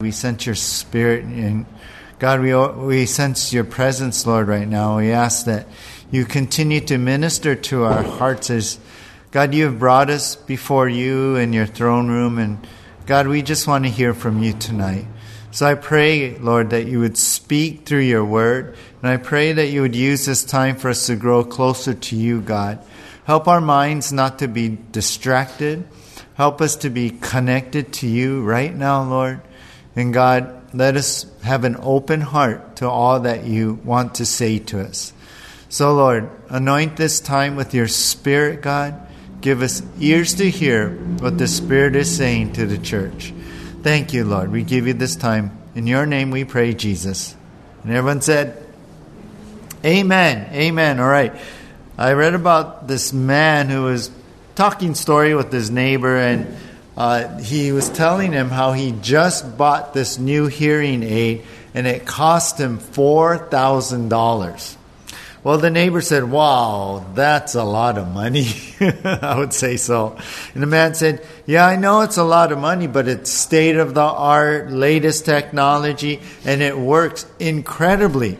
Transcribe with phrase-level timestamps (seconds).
[0.00, 1.66] We sense your spirit and
[2.18, 4.96] God, we, we sense your presence, Lord, right now.
[4.96, 5.66] We ask that
[6.10, 8.78] you continue to minister to our hearts as
[9.30, 12.66] God, you have brought us before you in your throne room, and
[13.06, 15.04] God, we just want to hear from you tonight.
[15.50, 19.68] So I pray, Lord, that you would speak through your word, and I pray that
[19.68, 22.84] you would use this time for us to grow closer to you, God.
[23.24, 25.86] Help our minds not to be distracted.
[26.34, 29.42] Help us to be connected to you right now, Lord.
[30.00, 34.58] And God, let us have an open heart to all that you want to say
[34.58, 35.12] to us.
[35.68, 38.98] So, Lord, anoint this time with your Spirit, God.
[39.42, 43.34] Give us ears to hear what the Spirit is saying to the church.
[43.82, 44.50] Thank you, Lord.
[44.50, 45.56] We give you this time.
[45.74, 47.36] In your name we pray, Jesus.
[47.82, 48.62] And everyone said,
[49.84, 50.50] Amen.
[50.54, 50.98] Amen.
[50.98, 51.34] All right.
[51.98, 54.10] I read about this man who was
[54.54, 56.56] talking story with his neighbor and
[57.00, 61.42] uh, he was telling him how he just bought this new hearing aid
[61.72, 64.76] and it cost him $4,000.
[65.42, 68.48] Well, the neighbor said, Wow, that's a lot of money.
[68.80, 70.18] I would say so.
[70.52, 73.76] And the man said, Yeah, I know it's a lot of money, but it's state
[73.76, 78.36] of the art, latest technology, and it works incredibly.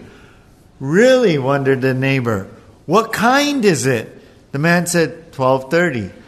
[0.80, 2.50] Really, wondered the neighbor.
[2.84, 4.20] What kind is it?
[4.52, 6.19] The man said, 1230.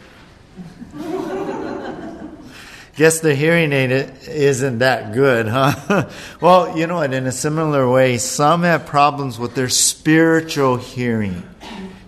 [3.03, 3.91] Guess the hearing aid
[4.29, 6.09] isn't that good, huh?
[6.39, 7.13] well, you know what?
[7.13, 11.43] In a similar way, some have problems with their spiritual hearing,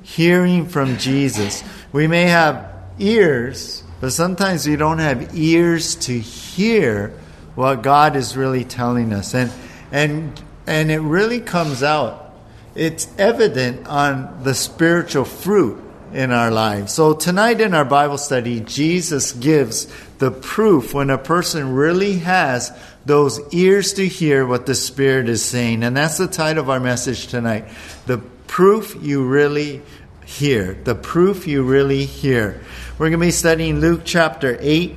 [0.04, 1.66] hearing from Jesus.
[1.92, 7.10] We may have ears, but sometimes we don't have ears to hear
[7.56, 9.36] what God is really telling us.
[9.36, 9.52] And,
[9.92, 12.34] and, and it really comes out.
[12.74, 16.94] It's evident on the spiritual fruit in our lives.
[16.94, 19.88] So tonight in our Bible study, Jesus gives
[20.18, 22.72] the proof when a person really has
[23.06, 25.84] those ears to hear what the Spirit is saying.
[25.84, 27.66] And that's the title of our message tonight.
[28.06, 29.82] The proof you really
[30.26, 30.74] hear.
[30.74, 32.62] The proof you really hear.
[32.98, 34.96] We're going to be studying Luke chapter 8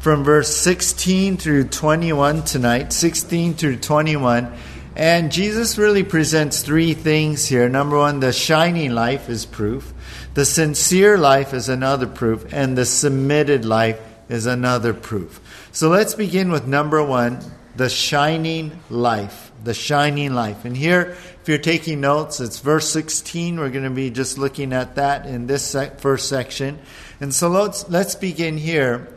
[0.00, 4.52] from verse 16 through 21 tonight, 16 through 21.
[4.94, 7.68] And Jesus really presents three things here.
[7.68, 9.92] Number one, the shining life is proof.
[10.34, 14.00] The sincere life is another proof, and the submitted life
[14.32, 15.40] is another proof.
[15.72, 17.38] So let's begin with number one
[17.76, 19.52] the shining life.
[19.62, 20.64] The shining life.
[20.64, 23.60] And here, if you're taking notes, it's verse 16.
[23.60, 26.78] We're going to be just looking at that in this sec- first section.
[27.20, 29.08] And so let's, let's begin here.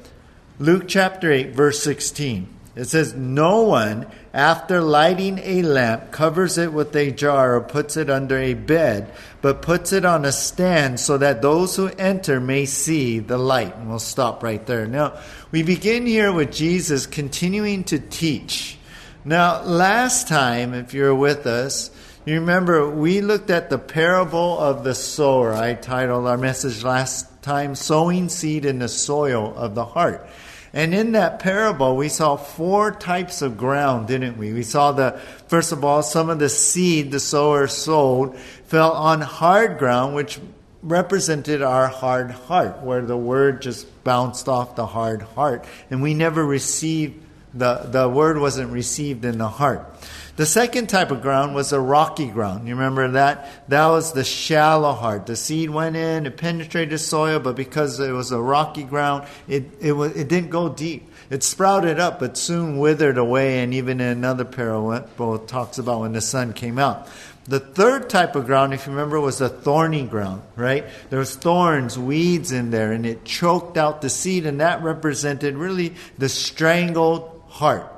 [0.59, 2.54] Luke chapter 8, verse 16.
[2.75, 7.95] It says, No one, after lighting a lamp, covers it with a jar or puts
[7.95, 12.41] it under a bed, but puts it on a stand so that those who enter
[12.41, 13.75] may see the light.
[13.77, 14.87] And we'll stop right there.
[14.87, 15.17] Now,
[15.51, 18.77] we begin here with Jesus continuing to teach.
[19.23, 21.91] Now, last time, if you're with us,
[22.25, 25.53] you remember we looked at the parable of the sower.
[25.53, 30.27] I titled our message last time, Sowing Seed in the Soil of the Heart.
[30.75, 34.51] And in that parable, we saw four types of ground, didn't we?
[34.51, 39.21] We saw the, first of all, some of the seed the sower sowed fell on
[39.21, 40.37] hard ground, which
[40.83, 45.63] represented our hard heart, where the word just bounced off the hard heart.
[45.89, 49.89] And we never received, the, the word wasn't received in the heart.
[50.35, 52.67] The second type of ground was a rocky ground.
[52.67, 53.69] You remember that?
[53.69, 55.27] That was the shallow heart.
[55.27, 59.63] The seed went in, it penetrated soil, but because it was a rocky ground, it,
[59.79, 61.09] it, was, it didn't go deep.
[61.29, 66.01] It sprouted up, but soon withered away, and even in another parable, it talks about
[66.01, 67.07] when the sun came out.
[67.45, 70.85] The third type of ground, if you remember, was the thorny ground, right?
[71.11, 75.55] There was thorns, weeds in there, and it choked out the seed, and that represented
[75.55, 77.94] really the strangled heart.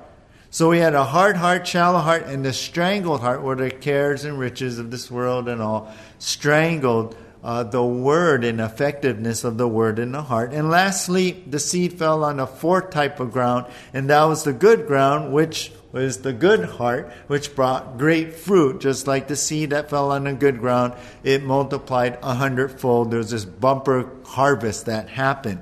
[0.57, 4.25] So we had a hard heart, shallow heart, and a strangled heart, where the cares
[4.25, 9.67] and riches of this world and all strangled uh, the word and effectiveness of the
[9.67, 10.53] word in the heart.
[10.53, 14.51] And lastly, the seed fell on a fourth type of ground, and that was the
[14.51, 19.69] good ground, which was the good heart, which brought great fruit, just like the seed
[19.69, 20.95] that fell on the good ground.
[21.23, 23.11] It multiplied a hundredfold.
[23.11, 25.61] There was this bumper harvest that happened.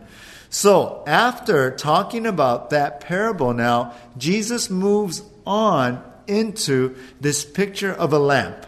[0.58, 8.20] So, after talking about that parable now, Jesus moves on into this picture of a
[8.20, 8.66] lamp.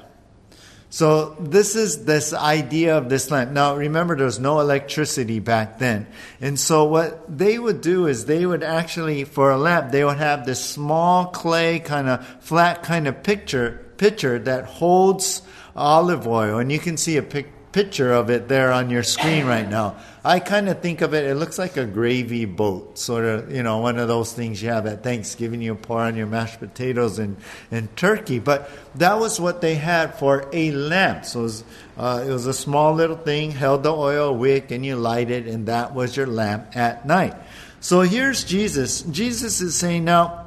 [0.89, 3.51] So, this is this idea of this lamp.
[3.51, 6.07] Now, remember, there was no electricity back then.
[6.41, 10.17] And so, what they would do is they would actually, for a lamp, they would
[10.17, 15.41] have this small clay, kind of flat kind of picture, pitcher that holds
[15.73, 16.59] olive oil.
[16.59, 19.95] And you can see a picture picture of it there on your screen right now.
[20.27, 23.63] I kind of think of it, it looks like a gravy boat, sort of, you
[23.63, 25.61] know, one of those things you have at Thanksgiving.
[25.61, 27.37] You pour on your mashed potatoes and,
[27.71, 28.39] and turkey.
[28.39, 31.23] But that was what they had for a lamp.
[31.23, 31.63] So it was,
[31.95, 35.47] uh, it was a small little thing, held the oil wick, and you light it,
[35.47, 37.33] and that was your lamp at night.
[37.79, 39.03] So here's Jesus.
[39.03, 40.46] Jesus is saying, now,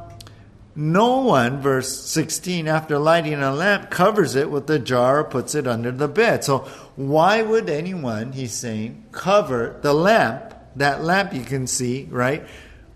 [0.76, 5.54] no one, verse 16, after lighting a lamp, covers it with a jar or puts
[5.54, 6.44] it under the bed.
[6.44, 6.58] So,
[6.96, 12.46] why would anyone, he's saying, cover the lamp, that lamp you can see, right,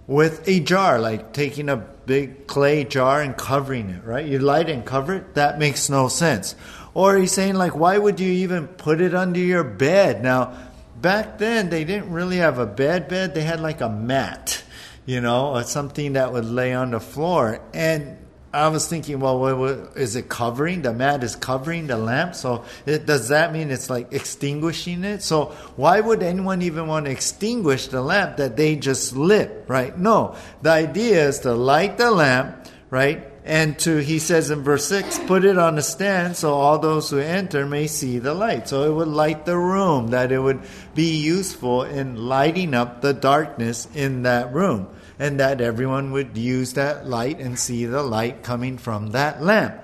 [0.07, 4.27] with a jar, like taking a big clay jar and covering it, right?
[4.27, 5.35] You light and cover it?
[5.35, 6.55] That makes no sense.
[6.93, 10.23] Or he's saying, like, why would you even put it under your bed?
[10.23, 10.57] Now,
[11.01, 14.63] back then, they didn't really have a bed bed, they had like a mat
[15.07, 17.61] you know, or something that would lay on the floor.
[17.73, 18.19] And
[18.55, 20.83] I was thinking, well, what, what, is it covering?
[20.83, 22.37] The mat is covering the lamp.
[22.37, 25.23] So it, does that mean it's like extinguishing it?
[25.23, 29.99] So why would anyone even want to extinguish the lamp that they just lit, right?
[29.99, 30.37] No.
[30.63, 33.29] The idea is to light the lamp, right?
[33.45, 37.11] And to he says in verse 6 put it on a stand so all those
[37.11, 38.69] who enter may see the light.
[38.69, 40.63] So it would light the room that it would
[40.95, 44.89] be useful in lighting up the darkness in that room
[45.19, 49.81] and that everyone would use that light and see the light coming from that lamp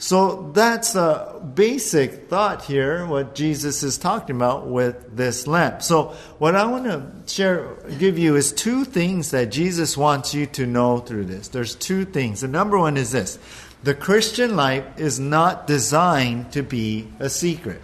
[0.00, 5.82] so that's a basic thought here, what Jesus is talking about with this lamp.
[5.82, 10.46] So what I want to share, give you is two things that Jesus wants you
[10.46, 11.48] to know through this.
[11.48, 12.40] There's two things.
[12.40, 13.38] The number one is this.
[13.82, 17.82] The Christian life is not designed to be a secret.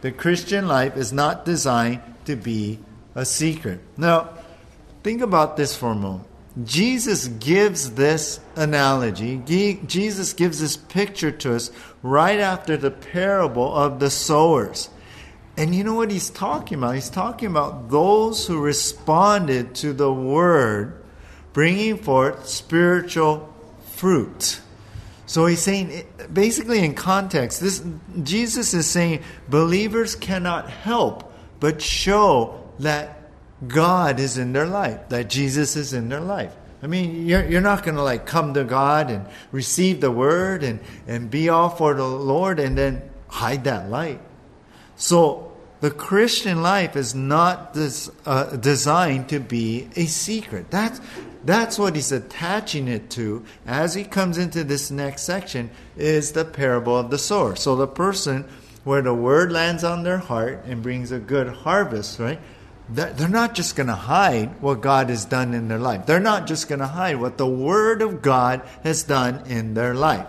[0.00, 2.80] The Christian life is not designed to be
[3.14, 3.78] a secret.
[3.96, 4.30] Now,
[5.04, 6.26] think about this for a moment.
[6.64, 9.42] Jesus gives this analogy,
[9.86, 11.70] Jesus gives this picture to us
[12.02, 14.90] right after the parable of the sowers.
[15.56, 16.94] And you know what he's talking about?
[16.94, 21.02] He's talking about those who responded to the word,
[21.52, 23.54] bringing forth spiritual
[23.92, 24.60] fruit.
[25.26, 27.82] So he's saying, basically in context, this
[28.22, 33.21] Jesus is saying believers cannot help but show that
[33.66, 36.54] God is in their life, that Jesus is in their life.
[36.82, 40.64] I mean, you're, you're not going to like come to God and receive the word
[40.64, 44.20] and, and be all for the Lord and then hide that light.
[44.96, 50.70] So the Christian life is not this, uh, designed to be a secret.
[50.70, 51.00] That's,
[51.44, 56.44] that's what he's attaching it to as he comes into this next section is the
[56.44, 57.54] parable of the sower.
[57.54, 58.48] So the person
[58.82, 62.40] where the word lands on their heart and brings a good harvest, right?
[62.94, 66.06] They're not just going to hide what God has done in their life.
[66.06, 69.94] They're not just going to hide what the Word of God has done in their
[69.94, 70.26] life.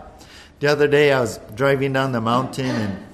[0.60, 3.06] The other day, I was driving down the mountain and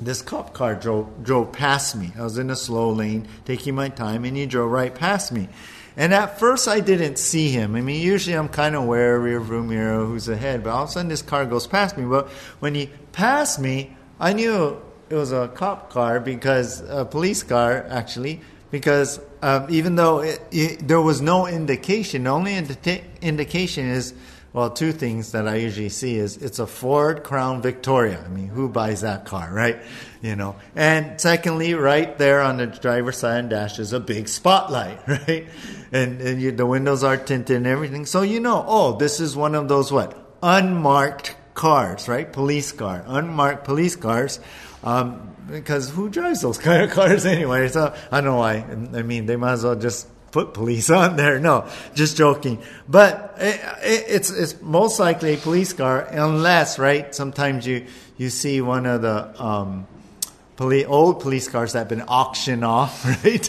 [0.00, 2.12] this cop car drove, drove past me.
[2.16, 5.48] I was in a slow lane, taking my time, and he drove right past me.
[5.96, 7.74] And at first, I didn't see him.
[7.74, 10.84] I mean, usually I'm kind of aware of rear view mirror, who's ahead, but all
[10.84, 12.04] of a sudden this car goes past me.
[12.04, 12.28] But
[12.60, 14.80] when he passed me, I knew
[15.10, 20.40] it was a cop car because a police car actually because um, even though it,
[20.50, 24.14] it, there was no indication, the only indi- indication is
[24.52, 28.22] well, two things that I usually see is it's a Ford Crown Victoria.
[28.24, 29.76] I mean, who buys that car, right?
[30.22, 30.56] You know.
[30.74, 35.46] And secondly, right there on the driver's side and dash is a big spotlight, right?
[35.92, 39.36] And, and you, the windows are tinted and everything, so you know, oh, this is
[39.36, 42.32] one of those what unmarked cars, right?
[42.32, 44.40] Police car, unmarked police cars.
[44.82, 47.68] Um, because who drives those kind of cars anyway?
[47.68, 48.64] So I don't know why.
[48.94, 51.38] I mean, they might as well just put police on there.
[51.38, 52.58] No, just joking.
[52.88, 57.14] But it, it, it's it's most likely a police car, unless right.
[57.14, 59.86] Sometimes you you see one of the um,
[60.56, 63.48] police, old police cars that have been auctioned off, right?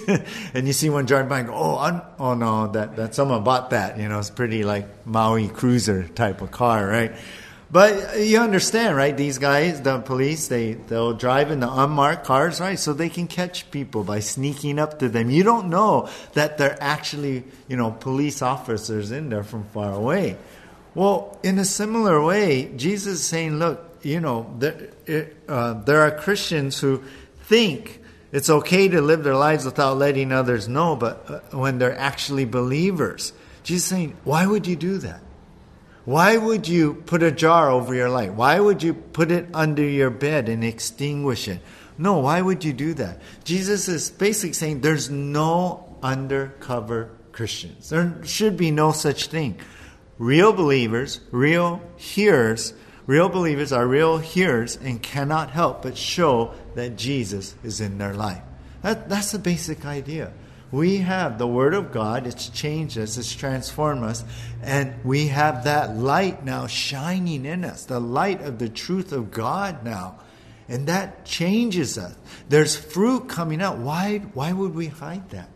[0.53, 3.43] and you see one driving by and go, oh, I'm, oh no, that that someone
[3.43, 3.99] bought that.
[3.99, 7.13] You know, it's pretty like Maui cruiser type of car, right?
[7.71, 9.15] But you understand, right?
[9.15, 12.79] These guys, the police, they, they'll drive in the unmarked cars, right?
[12.79, 15.29] So they can catch people by sneaking up to them.
[15.29, 20.37] You don't know that they're actually, you know, police officers in there from far away.
[20.95, 24.89] Well, in a similar way, Jesus is saying, look, you know, there,
[25.47, 27.03] uh, there are Christians who
[27.43, 31.97] think it's okay to live their lives without letting others know, but uh, when they're
[31.97, 35.21] actually believers, Jesus is saying, why would you do that?
[36.09, 38.33] Why would you put a jar over your light?
[38.33, 41.61] Why would you put it under your bed and extinguish it?
[41.99, 43.21] No, why would you do that?
[43.43, 47.89] Jesus is basically saying there's no undercover Christians.
[47.89, 49.59] There should be no such thing.
[50.17, 52.73] Real believers, real hearers,
[53.09, 58.13] Real believers are real hearers and cannot help but show that Jesus is in their
[58.13, 58.43] life.
[58.83, 60.31] That, that's the basic idea.
[60.71, 64.23] We have the Word of God, it's changed us, it's transformed us,
[64.61, 69.31] and we have that light now shining in us, the light of the truth of
[69.31, 70.19] God now.
[70.67, 72.15] And that changes us.
[72.47, 73.79] There's fruit coming out.
[73.79, 75.49] Why, why would we hide that?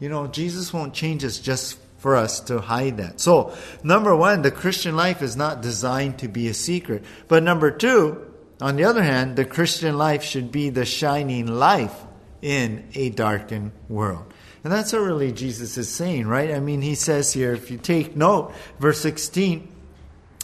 [0.00, 3.20] You know, Jesus won't change us just for us to hide that.
[3.20, 3.54] So,
[3.84, 7.04] number one, the Christian life is not designed to be a secret.
[7.28, 8.26] But number two,
[8.60, 12.04] on the other hand, the Christian life should be the shining life
[12.42, 14.32] in a darkened world.
[14.66, 16.50] And that's what really Jesus is saying, right?
[16.50, 19.68] I mean, he says here, if you take note, verse 16,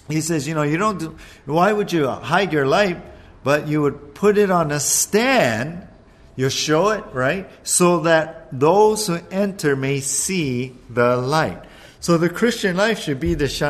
[0.06, 3.02] he says, you know, you don't do, why would you hide your light,
[3.42, 5.88] but you would put it on a stand,
[6.36, 7.50] you show it, right?
[7.64, 11.60] So that those who enter may see the light.
[11.98, 13.64] So the Christian life should be the, shi-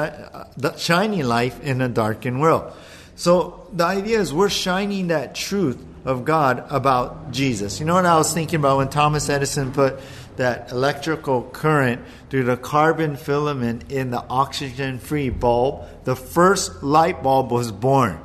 [0.59, 2.75] the shining life in a darkened world.
[3.17, 7.81] So the idea is we're shining that truth of God about Jesus.
[7.81, 10.01] You know what I was thinking about when Thomas Edison put
[10.43, 17.23] that electrical current through the carbon filament in the oxygen free bulb, the first light
[17.23, 18.19] bulb was born.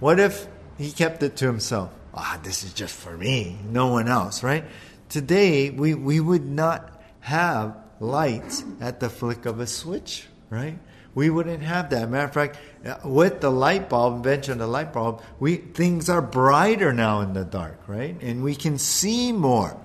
[0.00, 0.46] What if
[0.78, 1.92] he kept it to himself?
[2.14, 4.64] Ah, this is just for me, no one else, right?
[5.10, 10.78] Today, we, we would not have lights at the flick of a switch, right?
[11.14, 12.08] We wouldn't have that.
[12.08, 12.56] Matter of fact,
[13.04, 17.34] with the light bulb, invention of the light bulb, we things are brighter now in
[17.34, 18.16] the dark, right?
[18.22, 19.76] And we can see more.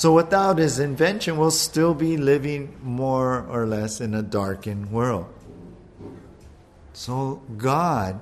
[0.00, 5.26] So without his invention, we'll still be living more or less in a darkened world.
[6.94, 8.18] So God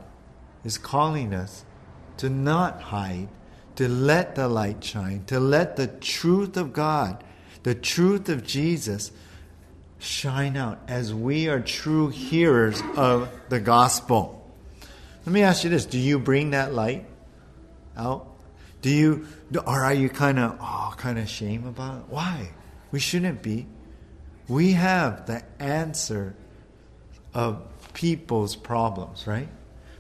[0.65, 1.65] is calling us
[2.17, 3.29] to not hide,
[3.77, 7.23] to let the light shine, to let the truth of God,
[7.63, 9.13] the truth of Jesus,
[10.01, 14.53] shine out as we are true hearers of the gospel.
[15.25, 17.07] Let me ask you this do you bring that light
[17.97, 18.38] out?
[18.81, 19.27] Do you,
[19.67, 22.05] or are you kind of, oh, kind of shame about it?
[22.09, 22.51] Why?
[22.91, 23.67] We shouldn't be.
[24.49, 26.35] We have the answer
[27.35, 29.49] of people's problems, right?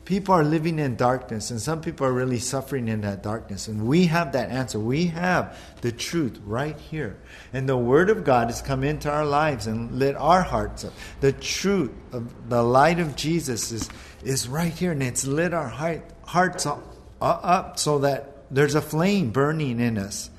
[0.04, 3.68] People are living in darkness, and some people are really suffering in that darkness.
[3.68, 4.78] And we have that answer.
[4.78, 7.18] We have the truth right here.
[7.52, 10.94] And the Word of God has come into our lives and lit our hearts up.
[11.20, 13.90] The truth of the light of Jesus is,
[14.24, 16.82] is right here, and it's lit our heart, hearts up,
[17.20, 20.30] up so that there's a flame burning in us.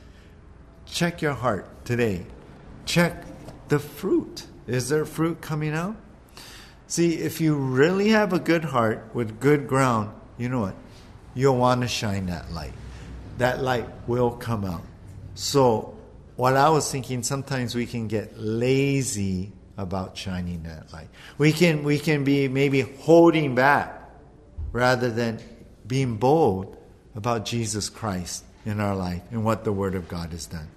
[0.86, 2.26] Check your heart today.
[2.86, 3.24] Check
[3.68, 4.48] the fruit.
[4.68, 5.96] Is there fruit coming out?
[6.88, 10.76] See, if you really have a good heart with good ground, you know what?
[11.36, 12.74] You'll want to shine that light.
[13.38, 14.82] That light will come out.
[15.36, 15.96] So,
[16.36, 21.10] what I was thinking, sometimes we can get lazy about shining that light.
[21.38, 24.10] We can we can be maybe holding back
[24.72, 25.40] rather than
[25.86, 26.76] being bold
[27.20, 30.70] about Jesus Christ in our life and what the Word of God has done.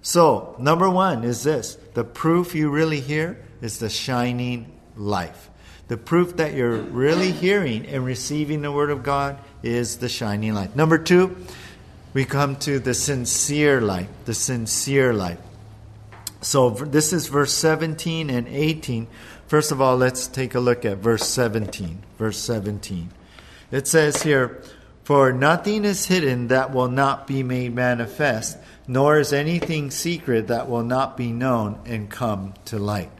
[0.00, 5.50] So, number one is this the proof you really hear is the shining life.
[5.88, 10.54] The proof that you're really hearing and receiving the Word of God is the shining
[10.54, 10.74] light.
[10.74, 11.36] Number two,
[12.14, 14.08] we come to the sincere life.
[14.24, 15.40] The sincere life.
[16.40, 19.08] So, this is verse 17 and 18.
[19.46, 22.02] First of all, let's take a look at verse 17.
[22.16, 23.10] Verse 17.
[23.70, 24.62] It says here,
[25.04, 30.68] for nothing is hidden that will not be made manifest, nor is anything secret that
[30.68, 33.10] will not be known and come to light.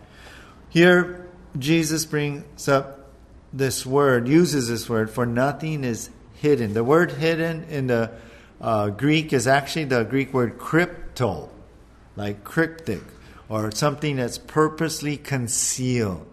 [0.69, 1.27] Here,
[1.59, 3.11] Jesus brings up
[3.53, 6.73] this word, uses this word, for nothing is hidden.
[6.73, 8.11] The word hidden in the
[8.61, 11.51] uh, Greek is actually the Greek word crypto,
[12.17, 13.03] like cryptic,
[13.49, 16.27] or something that's purposely concealed.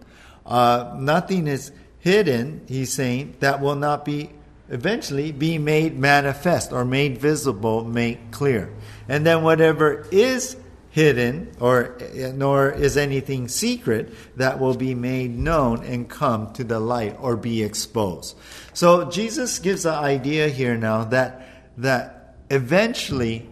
[0.46, 4.30] Uh, nothing is hidden, he's saying, that will not be
[4.70, 8.72] eventually be made manifest or made visible, made clear.
[9.08, 10.56] And then whatever is
[10.90, 11.96] hidden or
[12.34, 17.36] nor is anything secret that will be made known and come to the light or
[17.36, 18.36] be exposed.
[18.72, 21.46] So Jesus gives the idea here now that
[21.76, 23.48] that eventually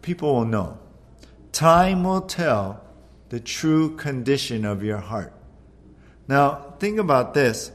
[0.00, 0.78] people will know.
[1.52, 2.82] Time will tell
[3.28, 5.32] the true condition of your heart.
[6.28, 7.70] Now, think about this.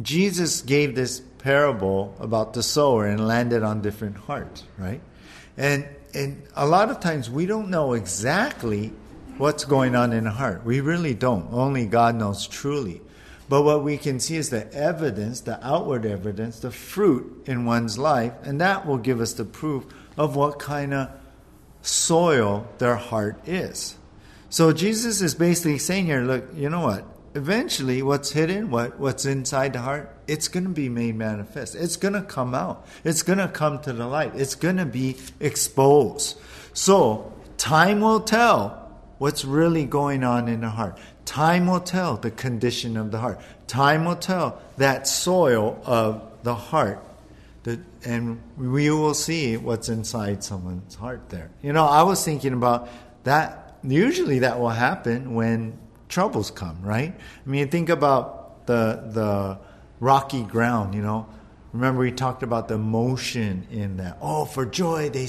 [0.00, 5.00] Jesus gave this parable about the sower and landed on different hearts, right?
[5.56, 8.92] And and a lot of times we don't know exactly
[9.38, 10.64] what's going on in the heart.
[10.64, 11.52] We really don't.
[11.52, 13.00] Only God knows truly.
[13.48, 17.98] But what we can see is the evidence, the outward evidence, the fruit in one's
[17.98, 19.84] life, and that will give us the proof
[20.16, 21.10] of what kind of
[21.82, 23.96] soil their heart is.
[24.48, 27.04] So Jesus is basically saying here, look, you know what?
[27.34, 31.74] Eventually what's hidden, what, what's inside the heart, it's going to be made manifest.
[31.74, 32.86] It's going to come out.
[33.04, 34.32] It's going to come to the light.
[34.34, 36.38] It's going to be exposed.
[36.72, 38.78] So, time will tell
[39.18, 40.98] what's really going on in the heart.
[41.24, 43.40] Time will tell the condition of the heart.
[43.66, 47.02] Time will tell that soil of the heart.
[47.62, 51.50] That, and we will see what's inside someone's heart there.
[51.62, 52.88] You know, I was thinking about
[53.24, 53.76] that.
[53.84, 55.78] Usually that will happen when
[56.12, 57.14] troubles come, right?
[57.14, 59.58] I mean, think about the the
[59.98, 61.26] rocky ground, you know.
[61.72, 64.18] Remember we talked about the motion in that.
[64.20, 65.26] Oh, for joy, they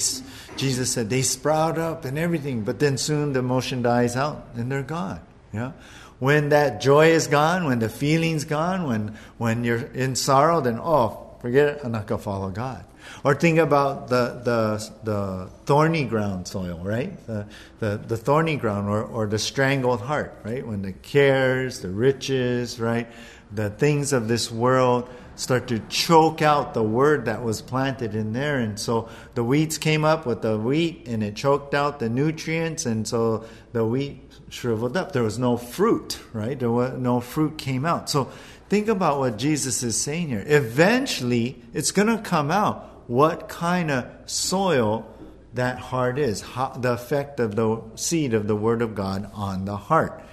[0.57, 4.69] Jesus said they sprout up and everything, but then soon the motion dies out and
[4.69, 5.21] they're gone.
[5.53, 5.71] Yeah.
[6.19, 10.79] When that joy is gone, when the feeling's gone, when when you're in sorrow, then
[10.83, 12.83] oh, forget it, I'm not gonna follow God.
[13.23, 17.25] Or think about the, the, the thorny ground soil, right?
[17.27, 17.47] The,
[17.79, 20.65] the, the thorny ground or, or the strangled heart, right?
[20.65, 23.07] When the cares, the riches, right?
[23.51, 28.33] The things of this world start to choke out the word that was planted in
[28.33, 28.59] there.
[28.59, 32.85] And so the weeds came up with the wheat and it choked out the nutrients.
[32.85, 35.11] And so the wheat shriveled up.
[35.11, 36.57] There was no fruit, right?
[36.57, 38.09] There was no fruit came out.
[38.09, 38.31] So
[38.69, 40.43] think about what Jesus is saying here.
[40.45, 45.07] Eventually, it's going to come out what kind of soil
[45.53, 49.65] that heart is, how, the effect of the seed of the Word of God on
[49.65, 50.23] the heart.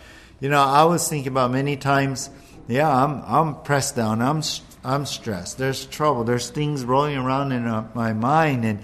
[0.41, 2.31] You know, I was thinking about many times,
[2.69, 4.41] yeah, I'm, I'm pressed down, I'm,
[4.83, 8.81] I'm stressed, there's trouble, there's things rolling around in uh, my mind, and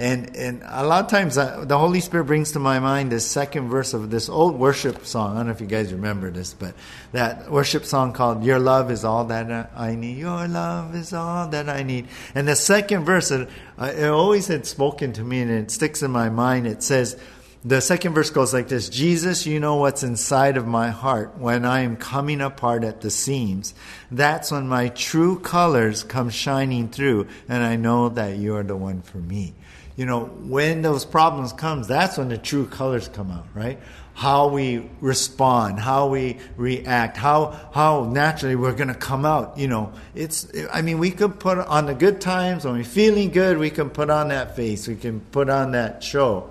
[0.00, 3.26] and and a lot of times uh, the Holy Spirit brings to my mind this
[3.26, 5.32] second verse of this old worship song.
[5.32, 6.74] I don't know if you guys remember this, but
[7.12, 11.48] that worship song called "Your Love Is All That I Need." Your love is all
[11.48, 12.08] that I need.
[12.34, 13.46] And the second verse, it,
[13.78, 16.66] uh, it always had spoken to me, and it sticks in my mind.
[16.66, 17.20] It says.
[17.62, 21.66] The second verse goes like this Jesus, you know what's inside of my heart when
[21.66, 23.74] I am coming apart at the seams.
[24.10, 28.76] That's when my true colors come shining through, and I know that you are the
[28.76, 29.52] one for me
[29.96, 33.78] you know, when those problems comes, that's when the true colors come out, right?
[34.14, 39.58] How we respond, how we react, how how naturally we're going to come out.
[39.58, 40.46] You know, it's.
[40.72, 43.90] I mean, we could put on the good times when we're feeling good, we can
[43.90, 46.50] put on that face, we can put on that show.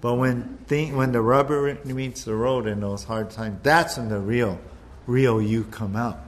[0.00, 4.08] But when thing, when the rubber meets the road in those hard times, that's when
[4.08, 4.60] the real,
[5.06, 6.20] real you come out.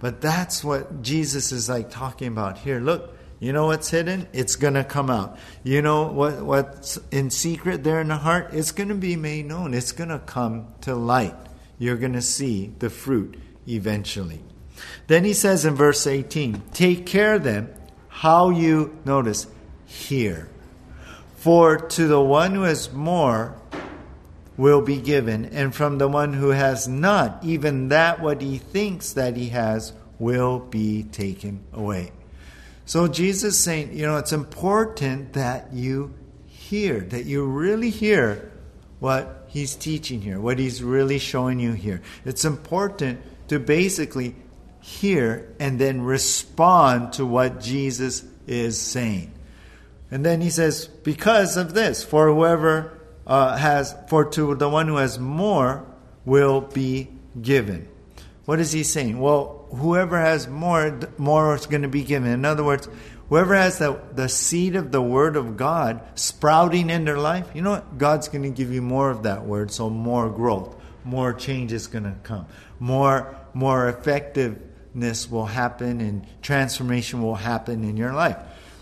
[0.00, 2.78] But that's what Jesus is like talking about here.
[2.78, 4.26] Look, you know what's hidden?
[4.32, 5.38] It's going to come out.
[5.62, 8.50] You know what, what's in secret there in the heart?
[8.52, 9.74] It's going to be made known.
[9.74, 11.36] It's going to come to light.
[11.78, 14.40] You're going to see the fruit eventually.
[15.06, 17.74] Then he says in verse 18, Take care then
[18.08, 19.46] how you, notice,
[19.84, 20.48] hear.
[21.36, 23.60] For to the one who has more
[24.56, 29.12] will be given, and from the one who has not, even that what he thinks
[29.14, 32.12] that he has will be taken away.
[32.86, 36.14] So Jesus saying, you know, it's important that you
[36.46, 38.52] hear, that you really hear
[39.00, 42.02] what he's teaching here, what he's really showing you here.
[42.24, 44.34] It's important to basically
[44.80, 49.32] hear and then respond to what Jesus is saying.
[50.10, 54.88] And then he says, because of this, for whoever uh, has, for to the one
[54.88, 55.86] who has more
[56.24, 57.08] will be
[57.40, 57.88] given.
[58.44, 59.18] What is he saying?
[59.18, 62.30] Well, whoever has more, more is going to be given.
[62.30, 62.88] In other words,
[63.28, 67.62] whoever has the, the seed of the word of God sprouting in their life, you
[67.62, 67.98] know what?
[67.98, 71.86] God's going to give you more of that word, so more growth, more change is
[71.86, 72.46] going to come,
[72.78, 78.36] more, more effectiveness will happen, and transformation will happen in your life.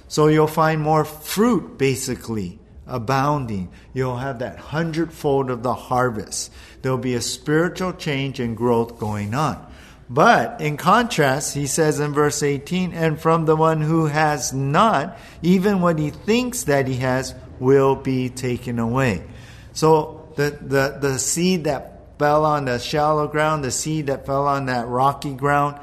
[0.08, 3.70] So you'll find more fruit, basically, abounding.
[3.94, 6.52] You'll have that hundredfold of the harvest.
[6.82, 9.71] There'll be a spiritual change and growth going on.
[10.12, 15.18] But in contrast, he says in verse 18, and from the one who has not,
[15.40, 19.24] even what he thinks that he has will be taken away.
[19.72, 24.46] So the, the, the seed that fell on the shallow ground, the seed that fell
[24.46, 25.80] on that rocky ground,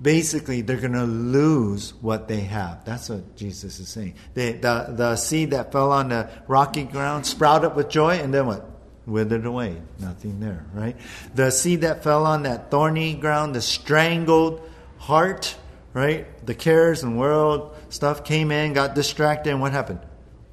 [0.00, 2.86] basically they're going to lose what they have.
[2.86, 4.14] That's what Jesus is saying.
[4.32, 8.66] the, the seed that fell on the rocky ground sprouted with joy, and then what?
[9.06, 9.80] Withered away.
[9.98, 10.96] Nothing there, right?
[11.34, 15.56] The seed that fell on that thorny ground, the strangled heart,
[15.92, 16.26] right?
[16.46, 20.00] The cares and world stuff came in, got distracted, and what happened?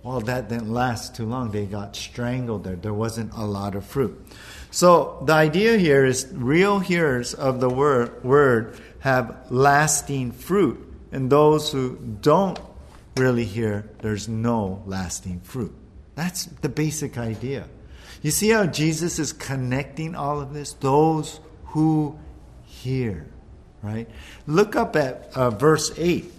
[0.04, 1.52] Well, that didn't last too long.
[1.52, 2.78] They got strangled there.
[2.78, 4.26] There wasn't a lot of fruit.
[4.72, 10.84] So the idea here is real hearers of the word, word have lasting fruit.
[11.12, 12.60] And those who don't
[13.16, 15.74] really hear, there's no lasting fruit.
[16.16, 17.68] That's the basic idea.
[18.22, 20.74] You see how Jesus is connecting all of this?
[20.74, 22.18] Those who
[22.66, 23.28] hear.
[23.82, 24.10] Right?
[24.46, 26.34] Look up at uh, verse 8.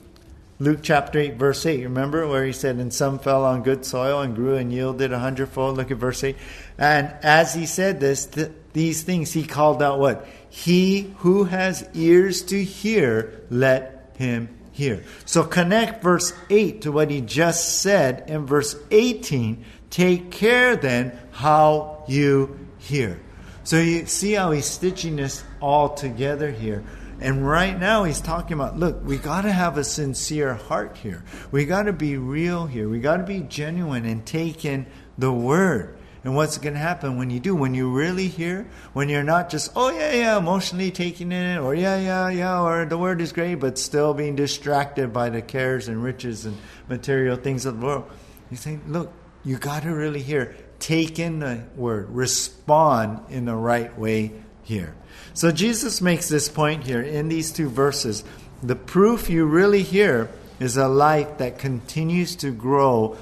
[0.60, 1.84] Luke chapter 8, verse 8.
[1.84, 5.18] Remember where he said, And some fell on good soil and grew and yielded a
[5.20, 5.76] hundredfold?
[5.76, 6.36] Look at verse 8.
[6.76, 10.26] And as he said this, th- these things, he called out what?
[10.50, 15.02] He who has ears to hear, let him hear.
[15.26, 19.64] So connect verse 8 to what he just said in verse 18.
[19.90, 23.20] Take care then how you hear.
[23.64, 26.84] So you see how he's stitching this all together here.
[27.20, 31.24] And right now he's talking about look, we got to have a sincere heart here.
[31.50, 32.88] We got to be real here.
[32.88, 34.86] We got to be genuine and take in
[35.18, 35.97] the word.
[36.28, 37.54] And what's going to happen when you do?
[37.54, 41.58] When you really hear, when you're not just, oh, yeah, yeah, emotionally taking in it,
[41.58, 45.40] or yeah, yeah, yeah, or the word is great, but still being distracted by the
[45.40, 46.54] cares and riches and
[46.86, 48.10] material things of the world.
[48.50, 49.10] You say, look,
[49.42, 50.54] you got to really hear.
[50.80, 54.32] Take in the word, respond in the right way
[54.64, 54.94] here.
[55.32, 58.22] So Jesus makes this point here in these two verses.
[58.62, 60.28] The proof you really hear
[60.60, 63.16] is a life that continues to grow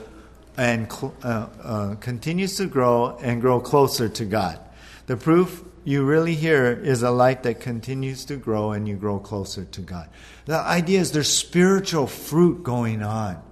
[0.57, 0.91] and
[1.23, 4.59] uh, uh, continues to grow and grow closer to God.
[5.07, 9.21] The proof you really hear is a life that continues to grow and you grow
[9.21, 10.09] closer to God.
[10.47, 13.43] The idea is there's spiritual fruit going on.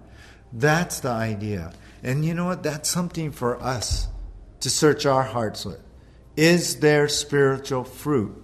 [0.53, 1.73] That's the idea.
[2.03, 2.62] And you know what?
[2.62, 4.09] That's something for us
[4.61, 5.81] to search our hearts with.
[6.37, 8.35] Is there spiritual fruit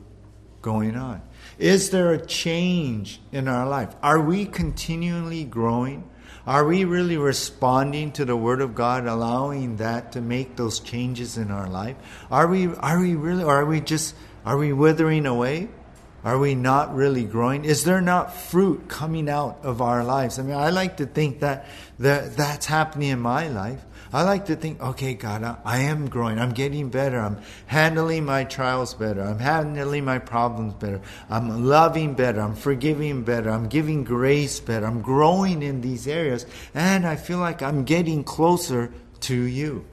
[0.63, 1.23] going on?
[1.59, 3.95] Is there a change in our life?
[4.03, 6.09] Are we continually growing?
[6.47, 11.37] Are we really responding to the Word of God, allowing that to make those changes
[11.37, 11.97] in our life?
[12.31, 15.69] Are we, are we really, or are we just, are we withering away?
[16.23, 17.65] Are we not really growing?
[17.65, 20.39] Is there not fruit coming out of our lives?
[20.39, 21.67] I mean, I like to think that,
[21.99, 23.83] that that's happening in my life.
[24.13, 26.39] I like to think, okay, God, I, I am growing.
[26.39, 27.21] I'm getting better.
[27.21, 29.23] I'm handling my trials better.
[29.23, 31.01] I'm handling my problems better.
[31.29, 32.41] I'm loving better.
[32.41, 33.51] I'm forgiving better.
[33.51, 34.87] I'm giving grace better.
[34.87, 36.45] I'm growing in these areas.
[36.75, 39.85] And I feel like I'm getting closer to you.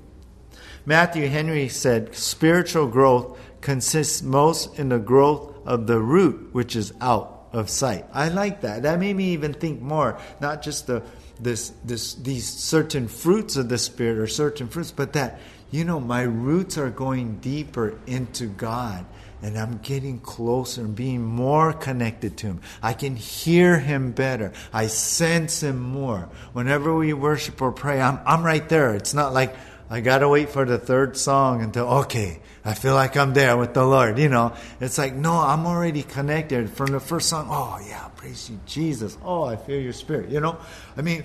[0.85, 6.93] Matthew Henry said, spiritual growth consists most in the growth of the root, which is
[7.01, 8.05] out of sight.
[8.13, 8.83] I like that.
[8.83, 11.03] That made me even think more, not just the
[11.37, 15.39] this this these certain fruits of the spirit or certain fruits, but that
[15.71, 19.05] you know my roots are going deeper into God
[19.41, 22.61] and I'm getting closer and being more connected to Him.
[22.81, 24.51] I can hear Him better.
[24.73, 26.29] I sense Him more.
[26.53, 28.95] Whenever we worship or pray, I'm, I'm right there.
[28.95, 29.55] It's not like
[29.89, 33.55] I got to wait for the third song until, okay, I feel like I'm there
[33.55, 34.19] with the Lord.
[34.19, 37.47] You know, it's like, no, I'm already connected from the first song.
[37.49, 39.17] Oh, yeah, praise you, Jesus.
[39.23, 40.29] Oh, I feel your spirit.
[40.29, 40.57] You know,
[40.97, 41.23] I mean,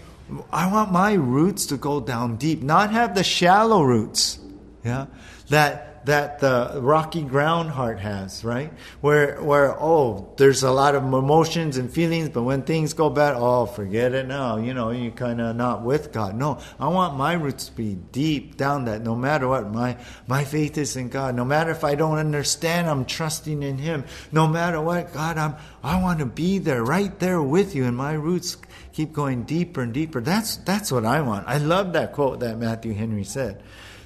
[0.52, 4.38] I want my roots to go down deep, not have the shallow roots.
[4.84, 5.06] Yeah,
[5.48, 8.72] that that the rocky ground heart has, right?
[9.00, 13.34] Where, where, oh, there's a lot of emotions and feelings, but when things go bad,
[13.36, 14.56] oh, forget it now.
[14.56, 16.34] You know, you're kind of not with God.
[16.34, 20.44] No, I want my roots to be deep down that no matter what, my, my
[20.44, 21.34] faith is in God.
[21.34, 24.04] No matter if I don't understand, I'm trusting in Him.
[24.32, 27.96] No matter what, God, I'm, I want to be there, right there with you, and
[27.96, 28.56] my roots
[28.92, 30.20] keep going deeper and deeper.
[30.20, 31.46] That's, that's what I want.
[31.46, 33.62] I love that quote that Matthew Henry said.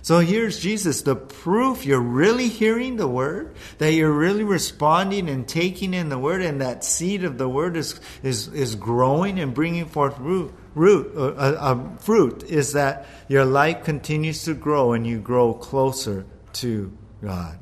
[0.07, 5.49] So here's Jesus, the proof you're really hearing the word, that you're really responding and
[5.49, 9.53] taking in the word, and that seed of the word is, is, is growing and
[9.53, 14.93] bringing forth root, root uh, uh, uh, fruit, is that your life continues to grow
[14.93, 17.59] and you grow closer to God.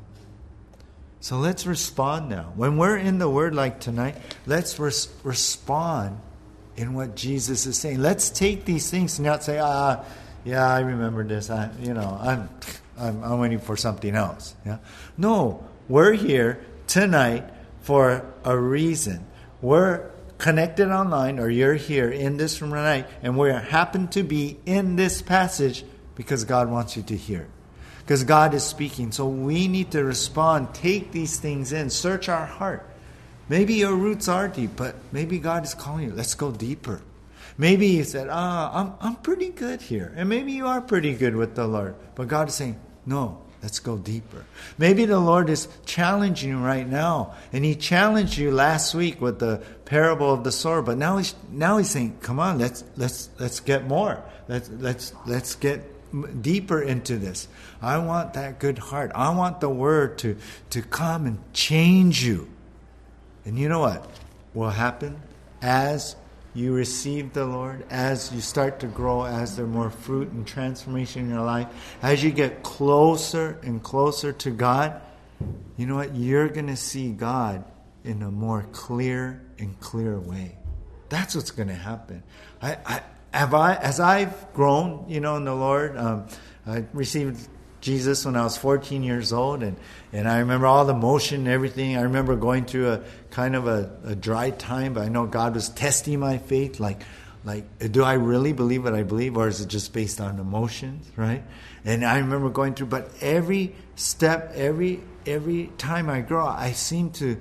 [1.21, 2.53] So let's respond now.
[2.55, 6.19] When we're in the Word like tonight, let's res- respond
[6.77, 8.03] in what Jesus is saying.
[8.03, 10.05] Let's take these things and not say, ah,
[10.45, 11.49] yeah, I remember this.
[11.49, 12.49] I, you know, I'm,
[12.97, 14.55] I'm, I'm waiting for something else.
[14.65, 14.77] Yeah.
[15.17, 17.43] No, we're here tonight
[17.81, 19.25] for a reason.
[19.61, 24.59] We're connected online, or you're here in this room tonight, and we happen to be
[24.65, 27.47] in this passage because God wants you to hear.
[27.99, 29.11] Because God is speaking.
[29.11, 32.87] So we need to respond, take these things in, search our heart.
[33.49, 36.13] Maybe your roots are deep, but maybe God is calling you.
[36.13, 37.01] Let's go deeper.
[37.57, 40.13] Maybe you said, ah, I'm, I'm pretty good here.
[40.15, 41.95] And maybe you are pretty good with the Lord.
[42.15, 44.45] But God is saying, no, let's go deeper.
[44.77, 47.33] Maybe the Lord is challenging you right now.
[47.53, 50.81] And He challenged you last week with the parable of the sower.
[50.81, 54.21] But now He's, now he's saying, come on, let's, let's, let's get more.
[54.49, 55.81] Let's, let's, let's get
[56.41, 57.47] deeper into this.
[57.81, 59.11] I want that good heart.
[59.15, 60.37] I want the word to,
[60.71, 62.49] to come and change you.
[63.45, 64.09] And you know what
[64.53, 65.21] will happen
[65.61, 66.15] as
[66.55, 71.23] you receive the Lord, as you start to grow, as there's more fruit and transformation
[71.23, 71.67] in your life,
[72.01, 75.01] as you get closer and closer to God,
[75.77, 76.15] you know what?
[76.15, 77.65] You're going to see God
[78.05, 80.57] in a more clear and clear way.
[81.09, 82.23] That's what's going to happen.
[82.61, 86.27] I, I, have I, as I've grown, you know, in the Lord, um,
[86.65, 87.49] I received
[87.85, 89.77] Jesus when I was 14 years old, and,
[90.11, 91.95] and I remember all the motion and everything.
[91.95, 95.53] I remember going through a kind of a, a dry time, but I know God
[95.53, 96.79] was testing my faith.
[96.79, 97.03] Like,
[97.43, 101.07] like, do I really believe what I believe, or is it just based on emotions,
[101.15, 101.43] right?
[101.85, 107.11] And I remember going through, but every step, every every time I grow, I seem
[107.11, 107.37] to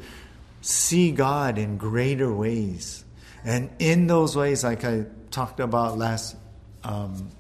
[0.60, 3.02] see God in greater ways,
[3.44, 6.36] and in those ways, like I talked about last
[6.82, 7.30] um,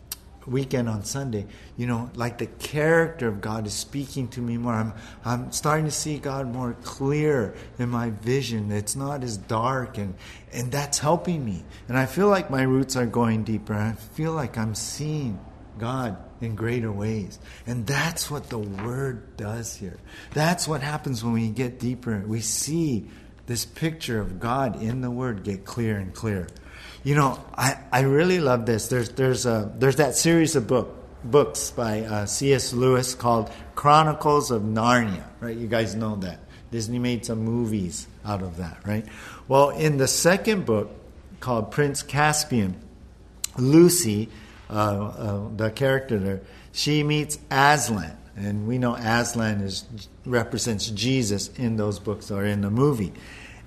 [0.46, 4.74] weekend on Sunday, you know, like the character of God is speaking to me more.
[4.74, 4.92] I'm,
[5.24, 8.70] I'm starting to see God more clear in my vision.
[8.72, 10.14] It's not as dark, and,
[10.52, 11.64] and that's helping me.
[11.88, 13.74] And I feel like my roots are going deeper.
[13.74, 15.38] I feel like I'm seeing
[15.78, 17.38] God in greater ways.
[17.66, 19.98] And that's what the Word does here.
[20.32, 22.22] That's what happens when we get deeper.
[22.26, 23.08] We see
[23.46, 26.48] this picture of God in the Word get clear and clearer.
[27.04, 28.88] You know, I, I really love this.
[28.88, 32.72] There's there's a there's that series of book books by uh, C.S.
[32.72, 35.24] Lewis called Chronicles of Narnia.
[35.38, 36.40] Right, you guys know that
[36.70, 38.78] Disney made some movies out of that.
[38.86, 39.04] Right.
[39.48, 40.90] Well, in the second book
[41.40, 42.74] called Prince Caspian,
[43.58, 44.30] Lucy,
[44.70, 46.40] uh, uh, the character there,
[46.72, 49.84] she meets Aslan, and we know Aslan is
[50.24, 53.12] represents Jesus in those books or in the movie.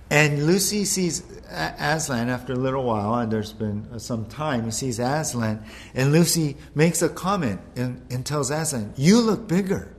[0.10, 4.72] And Lucy sees Aslan after a little while, and there's been uh, some time, he
[4.72, 9.94] sees Aslan, and Lucy makes a comment and, and tells Aslan, You look bigger.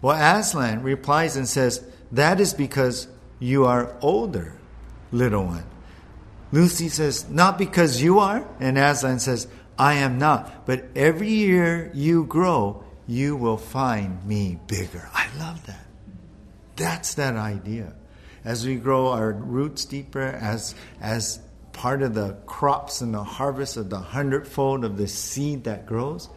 [0.00, 3.08] Well, Aslan replies and says, That is because
[3.40, 4.56] you are older,
[5.10, 5.64] little one.
[6.52, 8.46] Lucy says, Not because you are.
[8.60, 10.66] And Aslan says, I am not.
[10.66, 15.08] But every year you grow, you will find me bigger.
[15.12, 15.84] I love that.
[16.76, 17.94] That's that idea
[18.44, 21.40] as we grow our roots deeper, as, as
[21.72, 26.28] part of the crops and the harvest of the hundredfold of the seed that grows,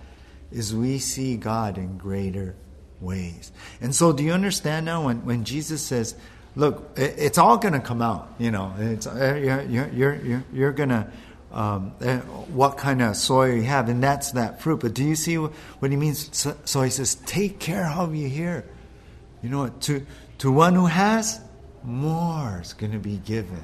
[0.51, 2.55] is we see God in greater
[3.01, 3.51] ways.
[3.81, 6.15] And so, do you understand now when, when Jesus says,
[6.55, 10.71] Look, it's all going to come out, you know, it's, uh, you're, you're, you're, you're
[10.71, 11.07] going to.
[11.49, 14.81] Um, uh, what kind of soil you have, and that's that fruit.
[14.81, 16.29] But do you see what he means?
[16.37, 18.65] So, so he says, "Take care how you hear."
[19.41, 20.05] You know, to
[20.39, 21.39] to one who has,
[21.87, 23.63] more is going to be given.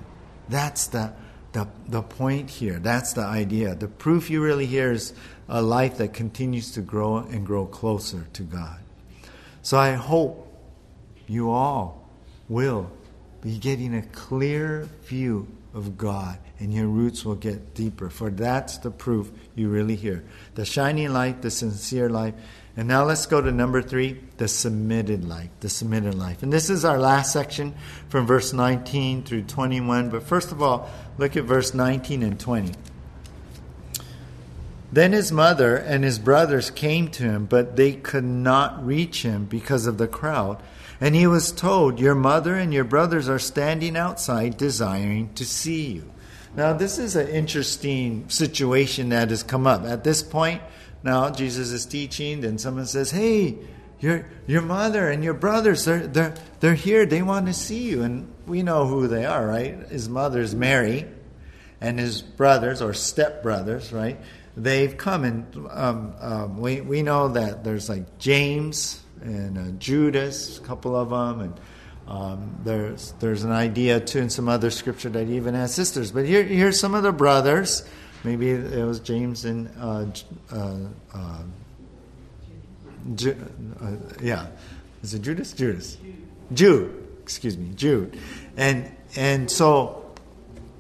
[0.49, 1.13] That's the,
[1.51, 2.79] the, the point here.
[2.79, 3.75] That's the idea.
[3.75, 5.13] The proof you really hear is
[5.49, 8.79] a life that continues to grow and grow closer to God.
[9.62, 10.47] So I hope
[11.27, 12.09] you all
[12.47, 12.89] will
[13.41, 18.10] be getting a clear view of God and your roots will get deeper.
[18.10, 20.23] For that's the proof you really hear.
[20.56, 22.36] The shining light, the sincere life,
[22.78, 25.49] and now let's go to number three the submitted life.
[25.60, 26.41] The submitted life.
[26.41, 27.76] And this is our last section
[28.08, 30.10] from verse 19 through 21.
[30.10, 32.73] But first of all, look at verse 19 and 20.
[34.89, 39.45] Then his mother and his brothers came to him, but they could not reach him
[39.45, 40.63] because of the crowd.
[41.02, 45.88] And he was told, Your mother and your brothers are standing outside desiring to see
[45.88, 46.10] you.
[46.55, 49.83] Now, this is an interesting situation that has come up.
[49.85, 50.61] At this point,
[51.03, 53.57] now Jesus is teaching, then someone says, Hey,
[53.99, 58.03] your your mother and your brothers, they're they're they're here, they want to see you.
[58.03, 59.77] And we know who they are, right?
[59.89, 61.05] His mother's Mary,
[61.81, 64.19] and his brothers or stepbrothers, right?
[64.55, 70.59] They've come and um, um, we we know that there's like James and uh, Judas,
[70.59, 71.59] a couple of them, and
[72.07, 76.11] um, there's there's an idea too in some other scripture that he even has sisters.
[76.11, 77.87] But here here's some of the brothers
[78.23, 80.05] Maybe it was James and uh,
[80.49, 80.77] uh,
[81.13, 81.43] uh,
[83.81, 84.47] uh, yeah,
[85.01, 85.51] is it Judas?
[85.51, 85.97] Judas,
[86.53, 86.99] Jude.
[87.21, 88.17] Excuse me, Jude,
[88.55, 90.05] and and so